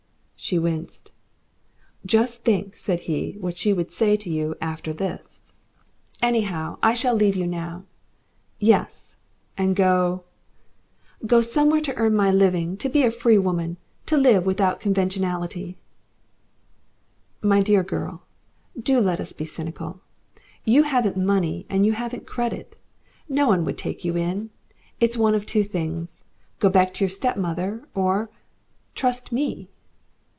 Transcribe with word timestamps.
She 0.43 0.57
winced. 0.57 1.11
"Just 2.03 2.43
think," 2.43 2.75
said 2.75 3.01
he, 3.01 3.37
"what 3.39 3.59
she 3.59 3.75
could 3.75 3.93
say 3.93 4.17
to 4.17 4.27
you 4.29 4.55
after 4.59 4.91
this." 4.91 5.53
"Anyhow, 6.19 6.79
I 6.81 6.95
shall 6.95 7.13
leave 7.13 7.35
you 7.35 7.45
now." 7.45 7.83
"Yes? 8.59 9.17
And 9.55 9.75
go" 9.75 10.23
"Go 11.27 11.41
somewhere 11.41 11.79
to 11.81 11.93
earn 11.95 12.15
my 12.15 12.31
living, 12.31 12.75
to 12.77 12.89
be 12.89 13.03
a 13.03 13.11
free 13.11 13.37
woman, 13.37 13.77
to 14.07 14.17
live 14.17 14.47
without 14.47 14.79
conventionality" 14.79 15.77
"My 17.53 17.61
dear 17.61 17.83
girl, 17.83 18.23
do 18.81 18.99
let 18.99 19.19
us 19.21 19.33
be 19.33 19.45
cynical. 19.45 20.01
You 20.65 20.83
haven't 20.83 21.17
money 21.17 21.67
and 21.69 21.85
you 21.85 21.91
haven't 21.93 22.25
credit. 22.25 22.75
No 23.29 23.47
one 23.47 23.63
would 23.63 23.77
take 23.77 24.03
you 24.03 24.17
in. 24.17 24.49
It's 24.99 25.15
one 25.15 25.35
of 25.35 25.45
two 25.45 25.63
things: 25.63 26.25
go 26.57 26.67
back 26.67 26.95
to 26.95 27.05
your 27.05 27.09
stepmother, 27.09 27.87
or 27.93 28.31
trust 28.95 29.27
to 29.27 29.35
me." 29.35 29.69